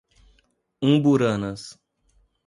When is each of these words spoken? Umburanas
Umburanas 0.87 1.61